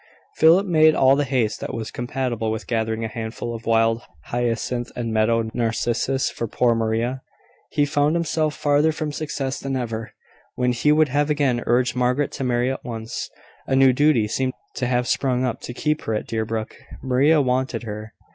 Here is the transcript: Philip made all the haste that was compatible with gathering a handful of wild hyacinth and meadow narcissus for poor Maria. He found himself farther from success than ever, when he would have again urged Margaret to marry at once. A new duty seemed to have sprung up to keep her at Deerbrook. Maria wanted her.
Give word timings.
Philip 0.37 0.65
made 0.65 0.95
all 0.95 1.15
the 1.15 1.23
haste 1.25 1.59
that 1.59 1.75
was 1.75 1.91
compatible 1.91 2.49
with 2.49 2.65
gathering 2.65 3.05
a 3.05 3.07
handful 3.07 3.53
of 3.53 3.67
wild 3.67 4.01
hyacinth 4.31 4.91
and 4.95 5.13
meadow 5.13 5.51
narcissus 5.53 6.27
for 6.27 6.47
poor 6.47 6.73
Maria. 6.73 7.21
He 7.69 7.85
found 7.85 8.15
himself 8.15 8.55
farther 8.55 8.91
from 8.91 9.11
success 9.11 9.59
than 9.59 9.75
ever, 9.75 10.13
when 10.55 10.71
he 10.71 10.91
would 10.91 11.09
have 11.09 11.29
again 11.29 11.61
urged 11.67 11.95
Margaret 11.95 12.31
to 12.31 12.43
marry 12.43 12.71
at 12.71 12.83
once. 12.83 13.29
A 13.67 13.75
new 13.75 13.93
duty 13.93 14.27
seemed 14.27 14.53
to 14.77 14.87
have 14.87 15.07
sprung 15.07 15.45
up 15.45 15.61
to 15.61 15.71
keep 15.71 16.01
her 16.05 16.15
at 16.15 16.25
Deerbrook. 16.25 16.75
Maria 17.03 17.39
wanted 17.39 17.83
her. 17.83 18.15